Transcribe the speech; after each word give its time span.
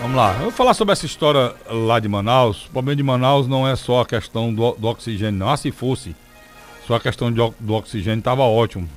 Vamos 0.00 0.16
lá. 0.16 0.32
Eu 0.36 0.44
vou 0.44 0.50
falar 0.50 0.72
sobre 0.72 0.92
essa 0.92 1.04
história 1.04 1.54
lá 1.68 2.00
de 2.00 2.08
Manaus. 2.08 2.64
O 2.64 2.70
problema 2.70 2.96
de 2.96 3.02
Manaus 3.02 3.46
não 3.46 3.68
é 3.68 3.76
só 3.76 4.00
a 4.00 4.06
questão 4.06 4.52
do, 4.52 4.72
do 4.72 4.88
oxigênio, 4.88 5.38
não. 5.38 5.50
Ah, 5.50 5.58
se 5.58 5.70
fosse, 5.70 6.16
só 6.86 6.94
a 6.94 7.00
questão 7.00 7.30
do, 7.30 7.54
do 7.60 7.74
oxigênio 7.74 8.20
estava 8.20 8.40
ótimo. 8.40 8.88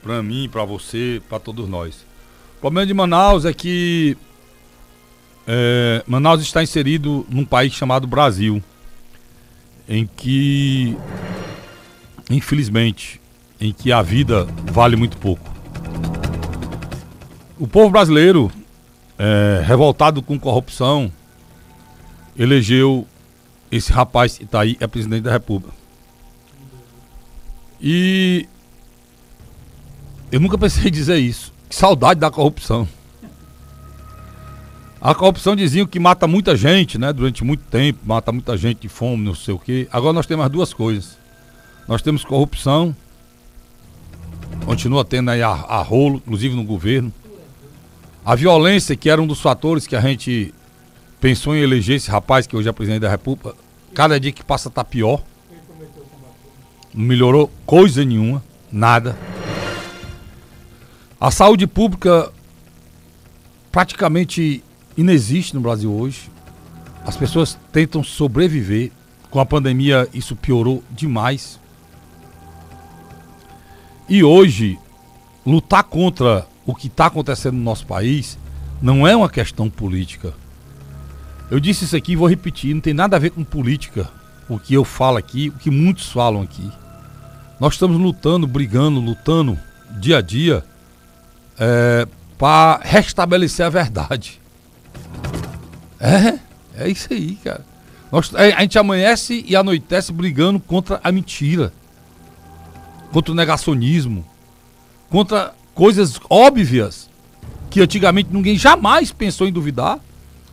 Para 0.00 0.22
mim, 0.22 0.48
para 0.48 0.64
você, 0.64 1.20
para 1.28 1.40
todos 1.40 1.68
nós. 1.68 2.06
O 2.58 2.60
problema 2.60 2.86
de 2.86 2.94
Manaus 2.94 3.44
é 3.44 3.52
que 3.52 4.16
é, 5.48 6.04
Manaus 6.06 6.40
está 6.40 6.62
inserido 6.62 7.26
num 7.28 7.44
país 7.44 7.72
chamado 7.72 8.06
Brasil, 8.06 8.62
em 9.88 10.06
que, 10.06 10.96
infelizmente, 12.30 13.20
em 13.60 13.72
que 13.72 13.90
a 13.90 14.00
vida 14.00 14.46
vale 14.70 14.94
muito 14.94 15.16
pouco. 15.16 15.52
O 17.58 17.66
povo 17.66 17.90
brasileiro 17.90 18.50
é, 19.22 19.62
revoltado 19.62 20.22
com 20.22 20.40
corrupção, 20.40 21.12
elegeu 22.34 23.06
esse 23.70 23.92
rapaz 23.92 24.40
Itaí 24.40 24.78
é 24.80 24.86
presidente 24.86 25.24
da 25.24 25.30
República. 25.30 25.74
E 27.78 28.48
eu 30.32 30.40
nunca 30.40 30.56
pensei 30.56 30.88
em 30.88 30.90
dizer 30.90 31.18
isso. 31.18 31.52
Que 31.68 31.76
saudade 31.76 32.18
da 32.18 32.30
corrupção. 32.30 32.88
A 35.02 35.14
corrupção 35.14 35.54
diziam 35.54 35.86
que 35.86 36.00
mata 36.00 36.26
muita 36.26 36.56
gente, 36.56 36.96
né? 36.96 37.12
Durante 37.12 37.44
muito 37.44 37.62
tempo, 37.64 38.00
mata 38.04 38.32
muita 38.32 38.56
gente 38.56 38.80
de 38.80 38.88
fome, 38.88 39.22
não 39.22 39.34
sei 39.34 39.52
o 39.52 39.58
quê. 39.58 39.86
Agora 39.92 40.14
nós 40.14 40.26
temos 40.26 40.46
as 40.46 40.50
duas 40.50 40.72
coisas. 40.72 41.18
Nós 41.86 42.00
temos 42.00 42.24
corrupção, 42.24 42.96
continua 44.64 45.04
tendo 45.04 45.30
aí 45.30 45.42
a, 45.42 45.48
a 45.48 45.82
rolo, 45.82 46.16
inclusive 46.16 46.54
no 46.56 46.64
governo. 46.64 47.12
A 48.24 48.34
violência, 48.34 48.94
que 48.94 49.08
era 49.08 49.20
um 49.20 49.26
dos 49.26 49.40
fatores 49.40 49.86
que 49.86 49.96
a 49.96 50.00
gente 50.00 50.52
pensou 51.20 51.54
em 51.54 51.60
eleger 51.60 51.96
esse 51.96 52.10
rapaz, 52.10 52.46
que 52.46 52.54
hoje 52.54 52.68
é 52.68 52.72
presidente 52.72 53.00
da 53.00 53.10
República, 53.10 53.54
cada 53.94 54.20
dia 54.20 54.32
que 54.32 54.44
passa 54.44 54.68
está 54.68 54.84
pior. 54.84 55.22
Não 56.92 57.04
melhorou 57.04 57.50
coisa 57.64 58.04
nenhuma, 58.04 58.42
nada. 58.70 59.18
A 61.20 61.30
saúde 61.30 61.66
pública 61.66 62.30
praticamente 63.70 64.62
inexiste 64.96 65.54
no 65.54 65.60
Brasil 65.60 65.92
hoje. 65.92 66.30
As 67.04 67.16
pessoas 67.16 67.58
tentam 67.72 68.02
sobreviver. 68.02 68.90
Com 69.30 69.38
a 69.38 69.46
pandemia, 69.46 70.08
isso 70.12 70.34
piorou 70.34 70.82
demais. 70.90 71.60
E 74.08 74.24
hoje, 74.24 74.76
lutar 75.46 75.84
contra 75.84 76.48
o 76.66 76.74
que 76.74 76.86
está 76.86 77.06
acontecendo 77.06 77.56
no 77.56 77.62
nosso 77.62 77.86
país 77.86 78.38
não 78.80 79.06
é 79.06 79.14
uma 79.14 79.28
questão 79.28 79.68
política. 79.68 80.32
Eu 81.50 81.58
disse 81.58 81.84
isso 81.84 81.96
aqui 81.96 82.12
e 82.12 82.16
vou 82.16 82.28
repetir, 82.28 82.74
não 82.74 82.80
tem 82.80 82.94
nada 82.94 83.16
a 83.16 83.18
ver 83.18 83.30
com 83.30 83.42
política. 83.42 84.08
O 84.48 84.58
que 84.58 84.74
eu 84.74 84.84
falo 84.84 85.16
aqui, 85.16 85.48
o 85.48 85.52
que 85.52 85.70
muitos 85.70 86.10
falam 86.10 86.42
aqui. 86.42 86.70
Nós 87.58 87.74
estamos 87.74 87.98
lutando, 88.00 88.46
brigando, 88.46 89.00
lutando 89.00 89.58
dia 89.98 90.18
a 90.18 90.22
dia 90.22 90.64
é, 91.58 92.06
para 92.38 92.80
restabelecer 92.82 93.66
a 93.66 93.68
verdade. 93.68 94.40
É, 96.00 96.38
é 96.84 96.88
isso 96.88 97.12
aí, 97.12 97.36
cara. 97.44 97.64
Nós, 98.10 98.34
a 98.34 98.60
gente 98.62 98.78
amanhece 98.78 99.44
e 99.46 99.54
anoitece 99.54 100.12
brigando 100.12 100.58
contra 100.58 101.00
a 101.04 101.12
mentira, 101.12 101.72
contra 103.12 103.30
o 103.32 103.34
negacionismo, 103.34 104.24
contra 105.08 105.54
coisas 105.74 106.20
óbvias 106.28 107.08
que 107.70 107.80
antigamente 107.80 108.30
ninguém 108.32 108.58
jamais 108.58 109.12
pensou 109.12 109.46
em 109.46 109.52
duvidar 109.52 110.00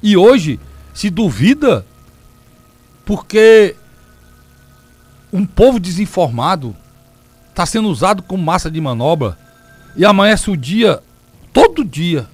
e 0.02 0.16
hoje 0.16 0.60
se 0.94 1.10
duvida 1.10 1.86
porque 3.06 3.76
um 5.32 5.45
povo 5.45 5.80
desinformado 5.80 6.76
está 7.50 7.66
sendo 7.66 7.89
usado 7.89 8.22
como 8.22 8.44
massa 8.44 8.70
de 8.70 8.80
manobra 8.80 9.38
e 9.95 10.06
amanhece 10.06 10.52
o 10.52 10.58
dia 10.58 11.02
todo 11.52 11.83
dia, 11.83 12.27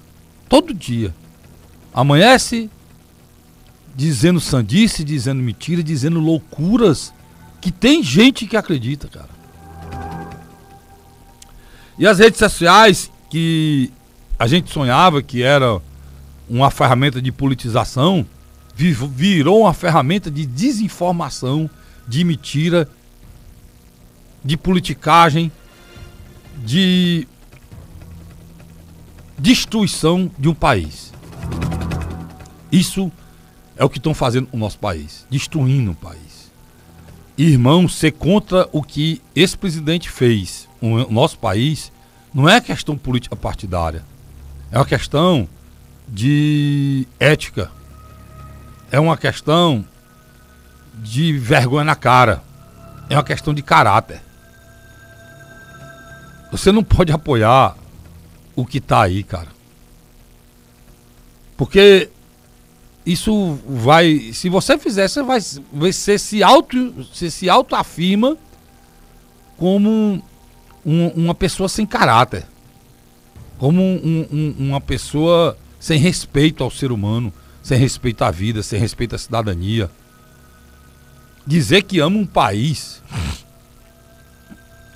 todo 0.50 0.74
dia. 0.74 1.16
Amanhece 1.94 2.70
dizendo 3.96 4.40
sandice, 4.40 5.04
dizendo 5.04 5.42
mentira, 5.42 5.82
dizendo 5.82 6.20
loucuras 6.20 7.14
que 7.62 7.72
tem 7.72 8.04
gente 8.04 8.46
que 8.46 8.58
acredita, 8.58 9.08
cara. 9.08 9.30
E 11.98 12.08
as 12.08 12.20
redes 12.20 12.40
sociais, 12.40 13.12
que 13.30 13.92
a 14.38 14.48
gente 14.48 14.72
sonhava 14.72 15.22
que 15.22 15.44
era 15.44 15.81
uma 16.50 16.72
ferramenta 16.72 17.22
de 17.22 17.31
politização, 17.31 18.26
virou 18.76 19.62
uma 19.62 19.74
ferramenta 19.74 20.31
de 20.31 20.46
desinformação, 20.46 21.70
de 22.08 22.24
mentira, 22.24 22.90
de 24.44 24.58
politicagem, 24.58 25.52
de 26.58 27.28
destruição 29.38 30.30
de 30.38 30.50
um 30.50 30.54
país. 30.54 31.14
Isso 32.72 33.12
é 33.78 33.86
o 33.86 33.90
que 33.90 34.00
estão 34.00 34.14
fazendo 34.14 34.50
o 34.52 34.58
nosso 34.58 34.80
país, 34.80 35.25
destruindo 35.30 35.92
o 35.92 35.96
país. 35.96 36.33
Irmão, 37.38 37.88
ser 37.88 38.12
contra 38.12 38.70
o 38.72 38.84
que 38.84 39.22
esse 39.36 39.58
presidente 39.58 40.10
fez 40.10 40.70
o 40.84 41.12
nosso 41.12 41.38
país 41.40 41.92
não 42.34 42.50
é 42.50 42.60
questão 42.60 42.98
política 42.98 43.36
partidária. 43.36 44.04
É 44.72 44.78
uma 44.78 44.86
questão 44.86 45.48
de 46.08 47.08
ética. 47.20 47.72
É 48.92 49.00
uma 49.00 49.16
questão 49.16 49.86
de 50.96 51.38
vergonha 51.38 51.86
na 51.86 51.96
cara. 51.96 52.44
É 53.10 53.16
uma 53.16 53.24
questão 53.24 53.54
de 53.54 53.62
caráter. 53.62 54.22
Você 56.52 56.72
não 56.72 56.84
pode 56.84 57.12
apoiar 57.12 57.78
o 58.56 58.66
que 58.66 58.80
está 58.80 59.02
aí, 59.02 59.24
cara. 59.24 59.48
Porque 61.56 62.10
isso 63.06 63.59
vai. 63.68 64.31
Se 64.34 64.50
você 64.50 64.78
fizer, 64.78 65.08
você 65.08 65.24
vai. 65.24 65.40
Você 65.74 66.18
se 66.18 66.41
auto. 66.41 66.94
Você 67.12 67.30
se 67.30 67.50
autoafirma 67.50 68.38
como 69.58 70.24
um, 70.86 71.08
uma 71.09 71.36
pessoa 71.36 71.69
sem 71.69 71.86
caráter, 71.86 72.46
como 73.58 73.81
um, 73.81 74.28
um, 74.31 74.56
uma 74.59 74.81
pessoa 74.81 75.58
sem 75.80 76.00
respeito 76.00 76.63
ao 76.63 76.72
ser 76.72 76.92
humano, 76.92 77.31
sem 77.62 77.78
respeito 77.78 78.24
à 78.24 78.31
vida, 78.31 78.63
sem 78.63 78.80
respeito 78.80 79.16
à 79.16 79.18
cidadania. 79.18 79.90
Dizer 81.46 81.84
que 81.84 82.00
ama 82.00 82.18
um 82.18 82.25
país, 82.25 83.02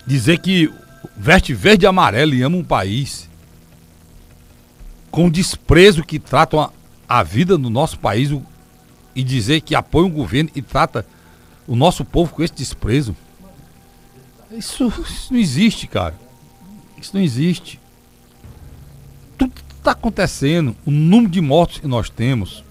dizer 0.05 0.39
que 0.39 0.71
veste 1.15 1.53
verde 1.53 1.85
e 1.85 1.87
amarelo 1.87 2.33
e 2.33 2.41
ama 2.41 2.57
um 2.57 2.63
país, 2.63 3.29
com 5.11 5.29
desprezo 5.29 6.03
que 6.03 6.19
tratam 6.19 6.61
a, 6.61 6.71
a 7.07 7.23
vida 7.23 7.57
do 7.57 7.69
nosso 7.69 7.99
país 7.99 8.29
e 9.15 9.23
dizer 9.23 9.61
que 9.61 9.75
apoia 9.75 10.05
um 10.05 10.11
governo 10.11 10.49
e 10.55 10.61
trata 10.61 11.05
o 11.65 11.75
nosso 11.75 12.03
povo 12.03 12.33
com 12.33 12.43
esse 12.43 12.53
desprezo. 12.53 13.15
Isso, 14.51 14.87
isso 14.87 15.33
não 15.33 15.39
existe, 15.39 15.87
cara. 15.87 16.15
Isso 16.99 17.15
não 17.15 17.21
existe. 17.21 17.79
Tudo 19.37 19.53
está 19.77 19.91
acontecendo, 19.91 20.75
o 20.85 20.91
número 20.91 21.31
de 21.31 21.41
mortos 21.41 21.79
que 21.79 21.87
nós 21.87 22.09
temos, 22.09 22.63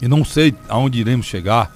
e 0.00 0.08
não 0.08 0.24
sei 0.24 0.54
aonde 0.68 0.98
iremos 0.98 1.26
chegar, 1.26 1.72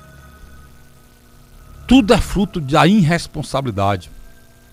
tudo 1.86 2.12
é 2.12 2.18
fruto 2.18 2.60
da 2.60 2.86
irresponsabilidade, 2.86 4.10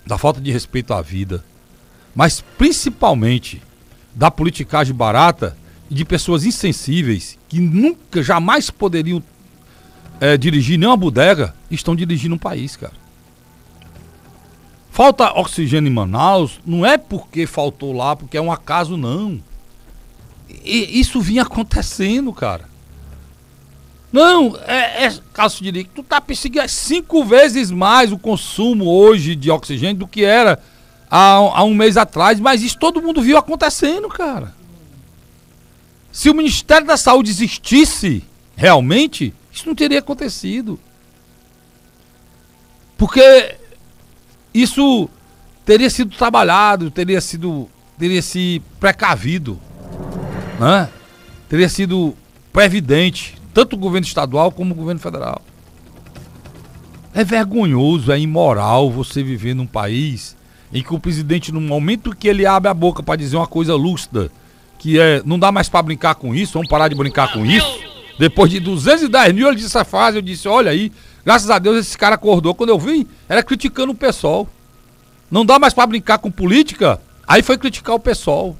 da 0.06 0.18
falta 0.18 0.40
de 0.40 0.52
respeito 0.52 0.92
à 0.92 1.00
vida, 1.00 1.44
mas 2.14 2.42
principalmente 2.58 3.62
da 4.14 4.30
politicagem 4.30 4.94
barata 4.94 5.56
de 5.88 6.04
pessoas 6.04 6.44
insensíveis 6.44 7.38
que 7.48 7.60
nunca, 7.60 8.22
jamais 8.22 8.70
poderiam 8.70 9.22
é, 10.20 10.36
dirigir 10.36 10.78
nenhuma 10.78 10.96
bodega, 10.96 11.54
estão 11.70 11.94
dirigindo 11.94 12.34
um 12.34 12.38
país, 12.38 12.76
cara. 12.76 12.94
Falta 14.90 15.38
oxigênio 15.38 15.90
em 15.90 15.94
Manaus, 15.94 16.58
não 16.64 16.84
é 16.84 16.96
porque 16.96 17.46
faltou 17.46 17.92
lá, 17.92 18.16
porque 18.16 18.36
é 18.36 18.40
um 18.40 18.50
acaso, 18.50 18.96
não. 18.96 19.38
E 20.48 20.98
isso 20.98 21.20
vinha 21.20 21.42
acontecendo, 21.42 22.32
cara. 22.32 22.64
Não, 24.10 24.56
é, 24.66 25.04
é 25.04 25.14
caso 25.34 25.62
de 25.62 25.84
tu 25.84 26.02
tá 26.02 26.20
perseguindo 26.20 26.66
cinco 26.68 27.22
vezes 27.24 27.70
mais 27.70 28.10
o 28.10 28.18
consumo 28.18 28.86
hoje 28.86 29.36
de 29.36 29.50
oxigênio 29.50 29.96
do 29.96 30.08
que 30.08 30.24
era 30.24 30.58
há, 31.10 31.34
há 31.34 31.64
um 31.64 31.74
mês 31.74 31.98
atrás, 31.98 32.40
mas 32.40 32.62
isso 32.62 32.78
todo 32.78 33.02
mundo 33.02 33.20
viu 33.20 33.36
acontecendo, 33.36 34.08
cara. 34.08 34.54
Se 36.16 36.30
o 36.30 36.34
Ministério 36.34 36.86
da 36.86 36.96
Saúde 36.96 37.30
existisse 37.30 38.24
realmente, 38.56 39.34
isso 39.52 39.68
não 39.68 39.74
teria 39.74 39.98
acontecido. 39.98 40.80
Porque 42.96 43.54
isso 44.54 45.10
teria 45.62 45.90
sido 45.90 46.16
trabalhado, 46.16 46.90
teria 46.90 47.20
sido 47.20 47.68
teria 47.98 48.22
se 48.22 48.62
precavido, 48.80 49.60
né? 50.58 50.88
Teria 51.50 51.68
sido 51.68 52.16
previdente, 52.50 53.36
tanto 53.52 53.76
o 53.76 53.78
governo 53.78 54.06
estadual 54.06 54.50
como 54.50 54.72
o 54.72 54.76
governo 54.76 55.00
federal. 55.02 55.42
É 57.12 57.22
vergonhoso, 57.24 58.10
é 58.10 58.18
imoral 58.18 58.90
você 58.90 59.22
viver 59.22 59.52
num 59.52 59.66
país 59.66 60.34
em 60.72 60.82
que 60.82 60.94
o 60.94 60.98
presidente, 60.98 61.52
no 61.52 61.60
momento 61.60 62.16
que 62.16 62.26
ele 62.26 62.46
abre 62.46 62.70
a 62.70 62.74
boca 62.74 63.02
para 63.02 63.16
dizer 63.16 63.36
uma 63.36 63.46
coisa 63.46 63.74
lúcida, 63.74 64.32
que 64.78 64.98
é 64.98 65.22
não 65.24 65.38
dá 65.38 65.50
mais 65.50 65.68
para 65.68 65.82
brincar 65.82 66.14
com 66.14 66.34
isso, 66.34 66.54
vamos 66.54 66.68
parar 66.68 66.88
de 66.88 66.94
brincar 66.94 67.32
com 67.32 67.44
isso. 67.44 67.80
Depois 68.18 68.50
de 68.50 68.60
210 68.60 69.34
mil, 69.34 69.46
ele 69.46 69.56
disse 69.56 69.68
essa 69.68 69.84
frase, 69.84 70.16
eu 70.16 70.22
disse, 70.22 70.48
olha 70.48 70.70
aí, 70.70 70.90
graças 71.24 71.50
a 71.50 71.58
Deus 71.58 71.76
esse 71.78 71.98
cara 71.98 72.14
acordou. 72.14 72.54
Quando 72.54 72.70
eu 72.70 72.78
vim, 72.78 73.06
era 73.28 73.42
criticando 73.42 73.92
o 73.92 73.94
pessoal. 73.94 74.48
Não 75.30 75.44
dá 75.44 75.58
mais 75.58 75.74
para 75.74 75.86
brincar 75.86 76.18
com 76.18 76.30
política, 76.30 77.00
aí 77.26 77.42
foi 77.42 77.58
criticar 77.58 77.94
o 77.94 78.00
pessoal. 78.00 78.56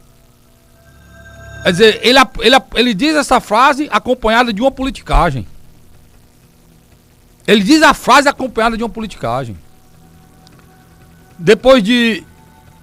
Quer 1.62 1.72
dizer, 1.72 2.00
ele, 2.02 2.18
ele, 2.40 2.56
ele 2.74 2.94
diz 2.94 3.16
essa 3.16 3.40
frase 3.40 3.88
acompanhada 3.90 4.52
de 4.52 4.60
uma 4.60 4.70
politicagem. 4.70 5.46
Ele 7.46 7.62
diz 7.62 7.82
a 7.82 7.94
frase 7.94 8.28
acompanhada 8.28 8.76
de 8.76 8.82
uma 8.82 8.88
politicagem. 8.88 9.56
Depois 11.38 11.82
de. 11.82 12.24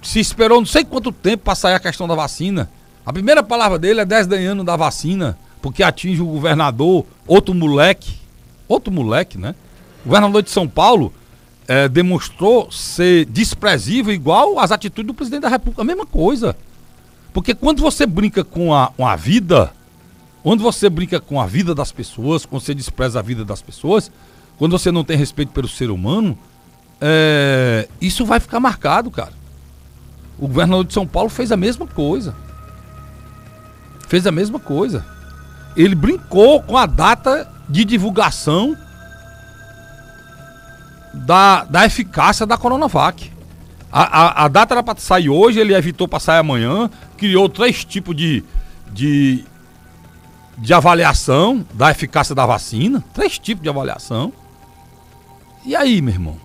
Se 0.02 0.20
esperou 0.20 0.58
não 0.58 0.66
sei 0.66 0.84
quanto 0.84 1.10
tempo 1.10 1.44
para 1.44 1.54
sair 1.54 1.74
a 1.74 1.80
questão 1.80 2.06
da 2.06 2.14
vacina. 2.14 2.70
A 3.04 3.12
primeira 3.12 3.42
palavra 3.42 3.78
dele 3.78 4.00
é 4.00 4.04
desdenhando 4.04 4.64
da 4.64 4.76
vacina, 4.76 5.38
porque 5.60 5.82
atinge 5.82 6.22
o 6.22 6.26
governador, 6.26 7.04
outro 7.26 7.54
moleque. 7.54 8.14
Outro 8.66 8.92
moleque, 8.92 9.36
né? 9.36 9.54
O 10.04 10.08
governador 10.08 10.42
de 10.42 10.50
São 10.50 10.66
Paulo 10.66 11.12
é, 11.68 11.88
demonstrou 11.88 12.70
ser 12.70 13.26
desprezível 13.26 14.12
igual 14.12 14.58
às 14.58 14.72
atitudes 14.72 15.06
do 15.06 15.14
presidente 15.14 15.42
da 15.42 15.48
República. 15.48 15.82
A 15.82 15.84
mesma 15.84 16.06
coisa. 16.06 16.56
Porque 17.32 17.54
quando 17.54 17.82
você 17.82 18.06
brinca 18.06 18.44
com 18.44 18.74
a, 18.74 18.88
com 18.88 19.06
a 19.06 19.16
vida, 19.16 19.72
quando 20.42 20.62
você 20.62 20.88
brinca 20.88 21.20
com 21.20 21.40
a 21.40 21.46
vida 21.46 21.74
das 21.74 21.92
pessoas, 21.92 22.46
quando 22.46 22.62
você 22.62 22.74
despreza 22.74 23.18
a 23.18 23.22
vida 23.22 23.44
das 23.44 23.60
pessoas, 23.60 24.10
quando 24.58 24.72
você 24.72 24.92
não 24.92 25.04
tem 25.04 25.16
respeito 25.16 25.52
pelo 25.52 25.68
ser 25.68 25.90
humano, 25.90 26.38
é, 27.00 27.88
isso 28.00 28.24
vai 28.24 28.38
ficar 28.40 28.60
marcado, 28.60 29.10
cara. 29.10 29.32
O 30.38 30.46
governador 30.46 30.84
de 30.84 30.92
São 30.92 31.06
Paulo 31.06 31.28
fez 31.28 31.50
a 31.50 31.56
mesma 31.56 31.86
coisa. 31.86 32.34
Fez 34.08 34.26
a 34.26 34.32
mesma 34.32 34.58
coisa. 34.58 35.04
Ele 35.76 35.94
brincou 35.94 36.62
com 36.62 36.76
a 36.76 36.86
data 36.86 37.48
de 37.68 37.84
divulgação 37.84 38.76
da, 41.12 41.64
da 41.64 41.86
eficácia 41.86 42.44
da 42.46 42.56
Coronavac. 42.56 43.32
A, 43.90 44.02
a, 44.02 44.44
a 44.44 44.48
data 44.48 44.74
era 44.74 44.82
para 44.82 44.98
sair 44.98 45.28
hoje, 45.28 45.60
ele 45.60 45.74
evitou 45.74 46.08
para 46.08 46.18
sair 46.18 46.38
amanhã, 46.38 46.90
criou 47.16 47.48
três 47.48 47.84
tipos 47.84 48.14
de, 48.16 48.42
de, 48.92 49.44
de 50.58 50.74
avaliação 50.74 51.64
da 51.72 51.90
eficácia 51.90 52.34
da 52.34 52.44
vacina. 52.44 53.02
Três 53.14 53.38
tipos 53.38 53.62
de 53.62 53.68
avaliação. 53.68 54.32
E 55.64 55.74
aí, 55.74 56.02
meu 56.02 56.12
irmão? 56.12 56.36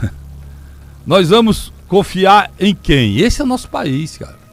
Nós 1.04 1.28
vamos 1.28 1.72
confiar 1.88 2.50
em 2.58 2.74
quem? 2.74 3.18
Esse 3.18 3.40
é 3.40 3.44
o 3.44 3.48
nosso 3.48 3.68
país, 3.68 4.16
cara. 4.16 4.45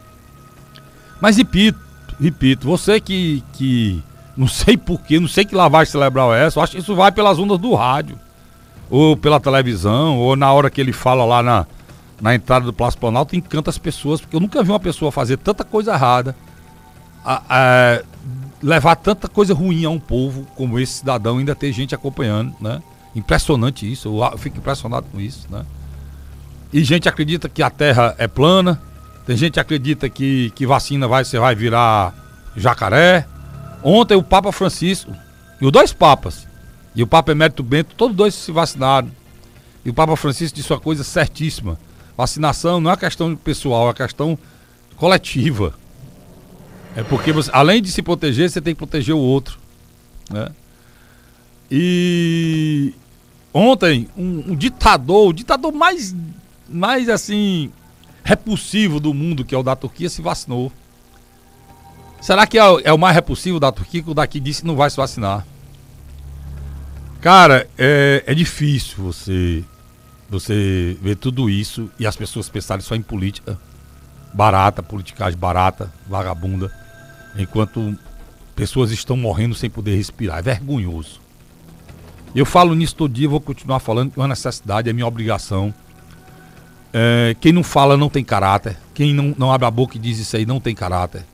Mas 1.24 1.38
repito, 1.38 1.80
repito, 2.20 2.68
você 2.68 3.00
que, 3.00 3.42
que 3.54 4.04
não 4.36 4.46
sei 4.46 4.76
porquê, 4.76 5.22
não 5.22 5.28
sei 5.30 5.46
que 5.46 5.56
lavagem 5.56 5.90
cerebral 5.90 6.36
é 6.36 6.46
essa, 6.46 6.60
eu 6.60 6.64
acho 6.64 6.74
que 6.74 6.80
isso 6.80 6.94
vai 6.94 7.14
pelas 7.14 7.40
ondas 7.40 7.58
do 7.58 7.74
rádio, 7.74 8.20
ou 8.90 9.16
pela 9.16 9.40
televisão, 9.40 10.18
ou 10.18 10.36
na 10.36 10.52
hora 10.52 10.70
que 10.70 10.82
ele 10.82 10.92
fala 10.92 11.24
lá 11.24 11.42
na, 11.42 11.66
na 12.20 12.36
entrada 12.36 12.66
do 12.66 12.74
Palácio 12.74 13.00
Planalto, 13.00 13.38
encanta 13.38 13.70
as 13.70 13.78
pessoas, 13.78 14.20
porque 14.20 14.36
eu 14.36 14.40
nunca 14.42 14.62
vi 14.62 14.70
uma 14.70 14.82
pessoa 14.82 15.14
fazer 15.14 15.38
tanta 15.38 15.64
coisa 15.64 15.94
errada, 15.94 16.36
a, 17.24 17.42
a, 17.48 18.04
levar 18.62 18.98
tanta 18.98 19.30
coisa 19.30 19.54
ruim 19.54 19.86
a 19.86 19.90
um 19.90 20.02
povo 20.02 20.46
como 20.58 20.78
esse 20.78 20.96
cidadão, 20.96 21.38
ainda 21.38 21.56
ter 21.56 21.72
gente 21.72 21.96
acompanhando, 21.96 22.54
né? 22.60 22.84
Impressionante 23.16 23.90
isso, 23.90 24.10
eu 24.10 24.38
fico 24.38 24.58
impressionado 24.58 25.08
com 25.10 25.22
isso, 25.22 25.48
né? 25.50 25.66
E 26.74 26.84
gente 26.84 27.08
acredita 27.08 27.48
que 27.48 27.64
a 27.64 27.70
Terra 27.70 28.14
é 28.18 28.28
plana, 28.28 28.82
tem 29.26 29.38
gente 29.38 29.54
que 29.54 29.60
acredita 29.60 30.10
que, 30.10 30.50
que 30.52 30.66
vacina 30.66 31.08
vai, 31.08 31.24
você 31.24 31.40
vai 31.40 31.56
virar 31.56 32.14
jacaré. 32.56 33.26
Ontem 33.82 34.16
o 34.16 34.24
Papa 34.24 34.52
Francisco, 34.52 35.14
e 35.62 35.66
os 35.66 35.72
dois 35.72 35.94
papas, 35.94 36.48
e 36.96 37.02
o 37.02 37.08
Papa 37.08 37.32
Emérito 37.32 37.64
Bento, 37.64 37.96
todos 37.96 38.16
dois 38.16 38.34
se 38.34 38.52
vacinaram. 38.52 39.10
E 39.86 39.90
o 39.90 39.94
Papa 39.94 40.16
Francisco 40.16 40.56
disse 40.56 40.72
uma 40.72 40.80
coisa 40.80 41.04
certíssima. 41.04 41.78
Vacinação 42.16 42.80
não 42.80 42.92
é 42.92 42.98
questão 42.98 43.36
pessoal, 43.36 43.90
é 43.90 43.94
questão 43.94 44.38
coletiva. 44.96 45.74
É 46.96 47.04
porque 47.04 47.32
você, 47.32 47.50
além 47.54 47.82
de 47.82 47.92
se 47.92 48.02
proteger, 48.02 48.50
você 48.50 48.62
tem 48.62 48.74
que 48.74 48.78
proteger 48.78 49.16
o 49.16 49.20
outro. 49.20 49.58
Né? 50.30 50.50
E 51.72 52.94
ontem, 53.54 54.08
um, 54.16 54.52
um 54.52 54.56
ditador, 54.56 55.30
o 55.30 55.34
ditador 55.34 55.72
mais 55.72 56.16
mais 56.70 57.10
assim 57.10 57.72
repulsivo 58.24 59.00
do 59.00 59.14
mundo, 59.14 59.44
que 59.44 59.54
é 59.54 59.58
o 59.58 59.64
da 59.64 59.76
Turquia, 59.76 60.10
se 60.10 60.22
vacinou. 60.22 60.72
Será 62.22 62.48
que 62.48 62.58
é, 62.58 62.64
é 62.84 62.94
o 62.94 62.98
mais 62.98 63.16
repulsivo 63.16 63.60
da 63.60 63.72
Turquia 63.72 64.02
que 64.02 64.10
o 64.10 64.14
daqui 64.14 64.40
disse 64.40 64.62
que 64.62 64.68
não 64.68 64.76
vai 64.76 64.90
se 64.90 64.96
vacinar? 64.96 65.46
Cara, 67.20 67.68
é, 67.78 68.24
é 68.26 68.34
difícil 68.34 68.96
você, 69.04 69.64
você 70.30 70.98
ver 71.02 71.16
tudo 71.16 71.50
isso 71.50 71.90
e 72.00 72.08
as 72.08 72.16
pessoas 72.16 72.50
pensarem 72.50 72.84
só 72.84 72.96
em 72.96 73.02
política 73.02 73.60
barata, 74.34 74.82
politicagem 74.82 75.38
barata, 75.38 75.94
vagabunda, 76.08 76.72
enquanto 77.38 77.98
pessoas 78.56 78.92
estão 78.92 79.16
morrendo 79.16 79.54
sem 79.54 79.70
poder 79.70 79.96
respirar. 79.96 80.40
É 80.40 80.42
vergonhoso. 80.42 81.22
Eu 82.36 82.46
falo 82.46 82.74
nisso 82.74 82.96
todo 82.96 83.14
dia, 83.14 83.30
vou 83.30 83.40
continuar 83.40 83.80
falando, 83.80 84.12
que 84.12 84.20
é 84.20 84.22
uma 84.22 84.28
necessidade, 84.28 84.90
é 84.90 84.94
minha 84.94 85.06
obrigação. 85.06 85.74
É, 86.94 87.36
quem 87.42 87.52
não 87.52 87.64
fala 87.64 87.98
não 87.98 88.08
tem 88.08 88.24
caráter. 88.24 88.78
Quem 88.94 89.14
não, 89.14 89.34
não 89.38 89.52
abre 89.52 89.66
a 89.66 89.72
boca 89.72 89.98
e 89.98 90.00
diz 90.00 90.20
isso 90.20 90.38
aí 90.38 90.46
não 90.46 90.60
tem 90.60 90.76
caráter. 90.76 91.26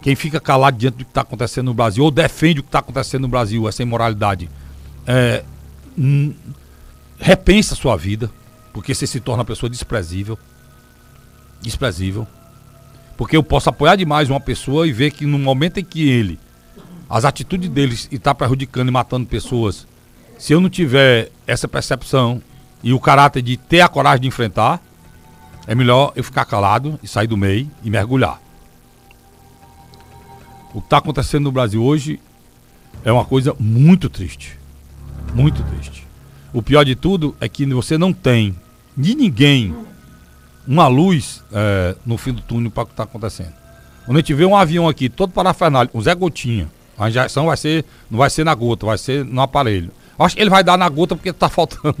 Quem 0.00 0.14
fica 0.14 0.40
calado 0.40 0.78
diante 0.78 0.98
do 0.98 1.04
que 1.04 1.10
está 1.10 1.22
acontecendo 1.22 1.66
no 1.66 1.74
Brasil, 1.74 2.04
ou 2.04 2.10
defende 2.10 2.60
o 2.60 2.62
que 2.62 2.68
está 2.68 2.78
acontecendo 2.78 3.22
no 3.22 3.28
Brasil, 3.28 3.68
essa 3.68 3.82
imoralidade, 3.82 4.48
é, 5.04 5.42
hum, 5.98 6.32
repensa 7.18 7.74
a 7.74 7.76
sua 7.76 7.96
vida, 7.96 8.30
porque 8.72 8.94
você 8.94 9.06
se 9.06 9.18
torna 9.18 9.40
uma 9.40 9.44
pessoa 9.44 9.68
desprezível. 9.68 10.38
Desprezível. 11.60 12.26
Porque 13.16 13.36
eu 13.36 13.42
posso 13.42 13.68
apoiar 13.68 13.96
demais 13.96 14.30
uma 14.30 14.38
pessoa 14.38 14.86
e 14.86 14.92
ver 14.92 15.10
que 15.10 15.26
no 15.26 15.38
momento 15.40 15.80
em 15.80 15.84
que 15.84 16.08
ele, 16.08 16.38
as 17.10 17.24
atitudes 17.24 17.68
dele 17.68 17.98
está 18.12 18.32
prejudicando 18.32 18.88
e 18.88 18.92
matando 18.92 19.26
pessoas, 19.26 19.88
se 20.38 20.52
eu 20.52 20.60
não 20.60 20.70
tiver 20.70 21.32
essa 21.44 21.66
percepção 21.66 22.40
e 22.82 22.92
o 22.92 23.00
caráter 23.00 23.42
de 23.42 23.56
ter 23.56 23.80
a 23.80 23.88
coragem 23.88 24.22
de 24.22 24.28
enfrentar, 24.28 24.80
é 25.66 25.74
melhor 25.74 26.12
eu 26.16 26.24
ficar 26.24 26.44
calado 26.44 26.98
e 27.02 27.08
sair 27.08 27.26
do 27.26 27.36
meio 27.36 27.70
e 27.82 27.90
mergulhar. 27.90 28.40
O 30.72 30.80
que 30.80 30.86
está 30.86 30.98
acontecendo 30.98 31.44
no 31.44 31.52
Brasil 31.52 31.82
hoje 31.82 32.20
é 33.04 33.12
uma 33.12 33.24
coisa 33.24 33.54
muito 33.58 34.08
triste. 34.08 34.58
Muito 35.34 35.62
triste. 35.62 36.06
O 36.52 36.62
pior 36.62 36.84
de 36.84 36.94
tudo 36.94 37.36
é 37.40 37.48
que 37.48 37.66
você 37.66 37.98
não 37.98 38.12
tem 38.12 38.56
de 38.96 39.14
ninguém 39.14 39.74
uma 40.66 40.88
luz 40.88 41.42
é, 41.52 41.96
no 42.04 42.16
fim 42.16 42.32
do 42.32 42.42
túnel 42.42 42.70
para 42.70 42.82
o 42.82 42.86
que 42.86 42.92
está 42.92 43.04
acontecendo. 43.04 43.52
Quando 44.04 44.16
a 44.16 44.20
gente 44.20 44.34
vê 44.34 44.44
um 44.44 44.56
avião 44.56 44.88
aqui 44.88 45.08
todo 45.08 45.32
parafernália, 45.32 45.90
um 45.92 46.00
Zé 46.00 46.14
Gotinha, 46.14 46.70
a 46.98 47.08
injeção 47.08 47.46
vai 47.46 47.56
ser, 47.56 47.84
não 48.10 48.18
vai 48.18 48.30
ser 48.30 48.44
na 48.44 48.54
gota, 48.54 48.86
vai 48.86 48.98
ser 48.98 49.24
no 49.24 49.40
aparelho. 49.40 49.90
Acho 50.18 50.34
que 50.34 50.42
ele 50.42 50.50
vai 50.50 50.64
dar 50.64 50.76
na 50.76 50.88
gota 50.88 51.14
porque 51.14 51.32
tá 51.32 51.48
faltando. 51.48 51.96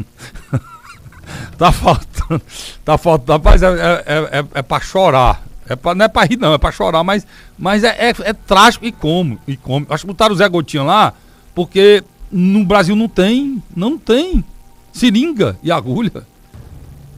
tá 1.56 1.70
faltando. 1.70 2.42
Tá 2.84 2.98
faltando. 2.98 3.32
Rapaz, 3.32 3.62
é, 3.62 3.68
é, 3.68 4.38
é, 4.38 4.44
é 4.54 4.62
pra 4.62 4.80
chorar. 4.80 5.42
É 5.68 5.76
pra, 5.76 5.94
não 5.94 6.04
é 6.04 6.08
pra 6.08 6.24
rir, 6.24 6.38
não, 6.38 6.54
é 6.54 6.58
pra 6.58 6.72
chorar, 6.72 7.04
mas, 7.04 7.26
mas 7.58 7.84
é, 7.84 8.10
é, 8.10 8.14
é 8.20 8.32
trágico 8.32 8.86
e 8.86 8.92
como. 8.92 9.38
E 9.46 9.56
como. 9.56 9.86
Acho 9.90 10.04
que 10.04 10.08
botaram 10.08 10.34
o 10.34 10.36
Zé 10.36 10.48
Gotinha 10.48 10.82
lá, 10.82 11.12
porque 11.54 12.02
no 12.32 12.64
Brasil 12.64 12.96
não 12.96 13.08
tem. 13.08 13.62
Não 13.76 13.98
tem 13.98 14.42
seringa 14.92 15.56
e 15.62 15.70
agulha. 15.70 16.26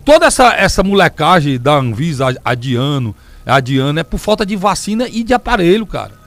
Toda 0.04 0.26
essa, 0.26 0.52
essa 0.54 0.82
molecagem 0.82 1.58
da 1.58 1.76
Anvisa 1.76 2.34
adiando, 2.44 3.14
adiando, 3.46 4.00
é 4.00 4.02
por 4.02 4.18
falta 4.18 4.44
de 4.44 4.56
vacina 4.56 5.06
e 5.08 5.22
de 5.22 5.32
aparelho, 5.32 5.86
cara. 5.86 6.19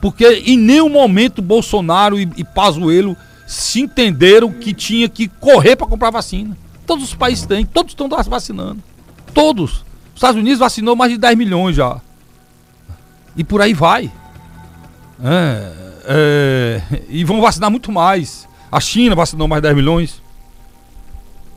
Porque 0.00 0.42
em 0.44 0.56
nenhum 0.56 0.88
momento 0.88 1.40
Bolsonaro 1.42 2.18
e, 2.18 2.28
e 2.36 2.44
Pazuello 2.44 3.16
se 3.46 3.80
entenderam 3.80 4.52
que 4.52 4.74
tinha 4.74 5.08
que 5.08 5.28
correr 5.28 5.76
para 5.76 5.86
comprar 5.86 6.10
vacina. 6.10 6.56
Todos 6.86 7.04
os 7.04 7.14
países 7.14 7.46
têm, 7.46 7.64
todos 7.64 7.92
estão 7.92 8.08
vacinando. 8.08 8.82
Todos. 9.32 9.84
Os 10.08 10.16
Estados 10.16 10.40
Unidos 10.40 10.58
vacinou 10.58 10.96
mais 10.96 11.12
de 11.12 11.18
10 11.18 11.36
milhões 11.36 11.76
já. 11.76 12.00
E 13.36 13.44
por 13.44 13.60
aí 13.60 13.74
vai. 13.74 14.10
É, 15.22 15.72
é, 16.04 16.82
e 17.08 17.24
vão 17.24 17.40
vacinar 17.40 17.70
muito 17.70 17.92
mais. 17.92 18.48
A 18.70 18.80
China 18.80 19.14
vacinou 19.14 19.46
mais 19.46 19.60
de 19.60 19.68
10 19.68 19.76
milhões. 19.76 20.22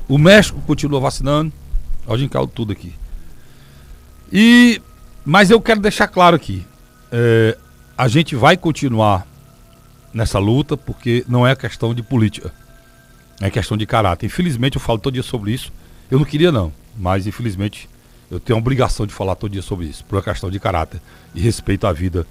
O 0.07 0.17
México 0.17 0.61
continua 0.65 0.99
vacinando. 0.99 1.53
Olha 2.07 2.29
o 2.41 2.47
tudo 2.47 2.71
aqui. 2.71 2.93
E, 4.31 4.81
mas 5.23 5.49
eu 5.49 5.61
quero 5.61 5.79
deixar 5.79 6.07
claro 6.07 6.35
aqui. 6.35 6.65
é, 7.11 7.57
a 7.99 8.07
gente 8.07 8.33
vai 8.33 8.55
continuar 8.55 9.27
nessa 10.13 10.39
luta 10.39 10.77
porque 10.77 11.25
não 11.27 11.45
é 11.45 11.53
questão 11.53 11.93
de 11.93 12.01
política, 12.01 12.53
é 13.41 13.49
questão 13.49 13.75
de 13.75 13.85
caráter. 13.85 14.25
Infelizmente 14.25 14.77
eu 14.77 14.81
falo 14.81 14.99
todo 14.99 15.15
dia 15.15 15.21
sobre 15.21 15.51
isso. 15.51 15.69
Eu 16.09 16.17
não 16.17 16.25
queria 16.25 16.49
não, 16.49 16.71
mas 16.95 17.27
infelizmente 17.27 17.89
eu 18.31 18.39
tenho 18.39 18.55
a 18.55 18.61
obrigação 18.61 19.05
de 19.05 19.13
falar 19.13 19.35
todo 19.35 19.51
dia 19.51 19.61
sobre 19.61 19.87
isso, 19.87 20.05
por 20.05 20.15
uma 20.15 20.21
questão 20.21 20.49
de 20.49 20.57
caráter 20.61 21.01
e 21.35 21.41
respeito 21.41 21.85
à 21.85 21.91
vida 21.91 22.25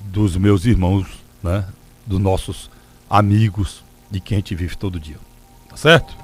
dos 0.00 0.34
meus 0.34 0.64
irmãos, 0.64 1.06
né, 1.42 1.66
dos 2.06 2.18
nossos 2.18 2.70
amigos, 3.10 3.84
de 4.10 4.18
quem 4.18 4.36
a 4.36 4.38
gente 4.38 4.54
vive 4.54 4.78
todo 4.78 4.98
dia. 4.98 5.18
Tá 5.68 5.76
certo? 5.76 6.16